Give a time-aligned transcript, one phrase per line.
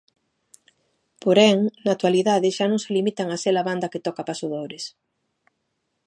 [1.23, 4.83] Porén, na actualidade xa non se limitan a ser a banda que toca pasodobres.